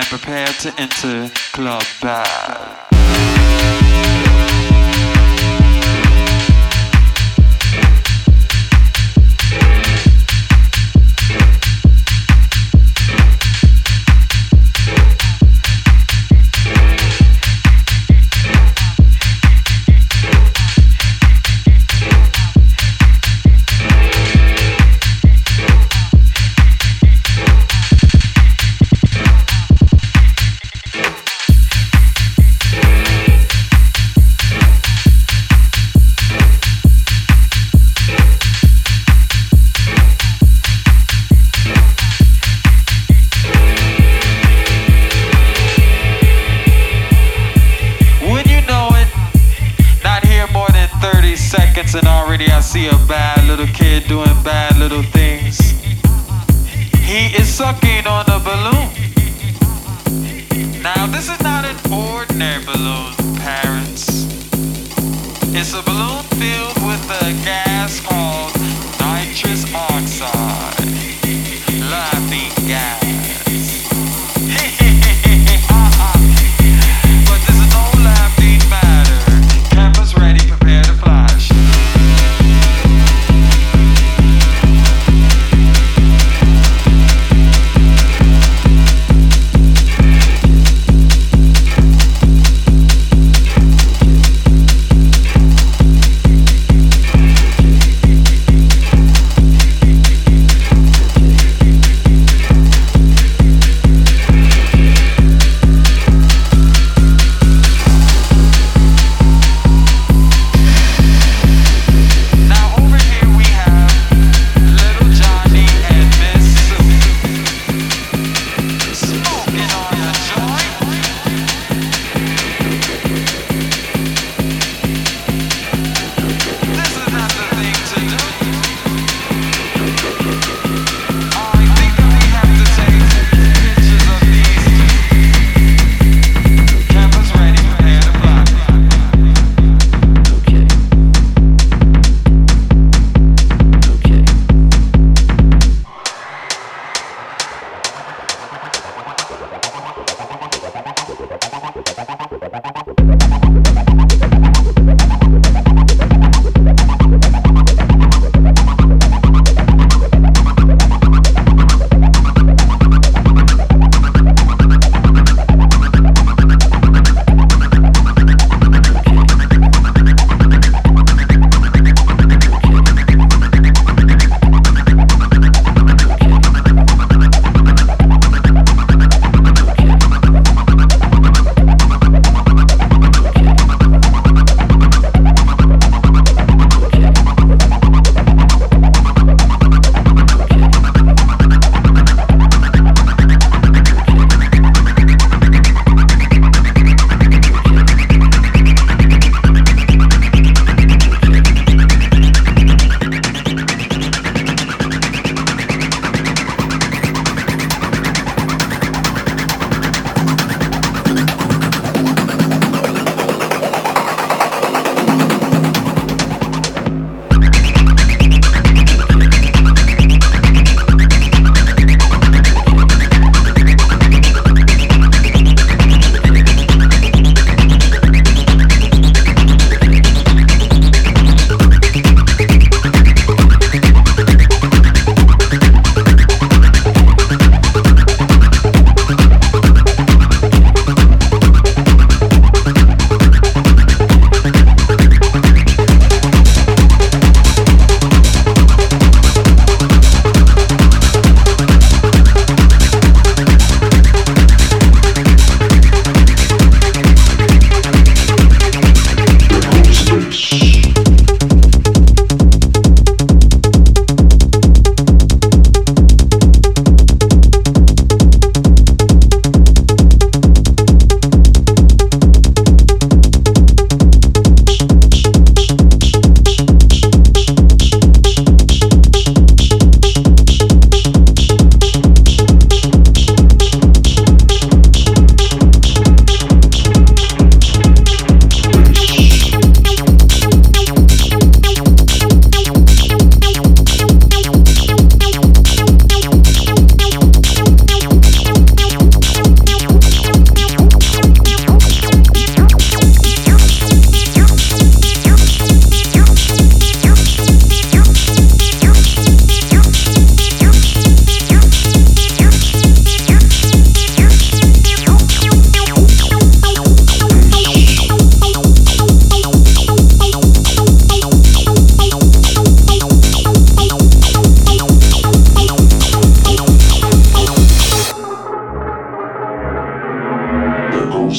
and 0.00 0.08
prepare 0.08 0.46
to 0.46 0.72
enter 0.80 1.30
Club 1.52 1.82
Bad. 2.00 2.90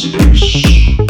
Space. 0.02 1.01